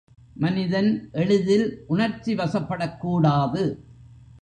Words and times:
மனிதன் 0.35 1.09
எளிதில் 1.11 1.85
உணர்ச்சிவசப்படக் 1.89 2.97
கூடாது. 2.97 3.63